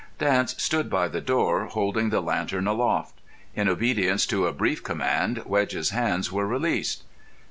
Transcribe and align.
Dance 0.17 0.55
stood 0.57 0.89
by 0.89 1.09
the 1.09 1.21
door, 1.21 1.65
holding 1.65 2.09
the 2.09 2.21
lantern 2.23 2.65
aloft. 2.65 3.19
In 3.53 3.69
obedience 3.69 4.25
to 4.25 4.47
a 4.47 4.51
brief 4.51 4.81
command 4.83 5.43
Wedge's 5.45 5.91
hands 5.91 6.31
were 6.31 6.47
released. 6.47 7.03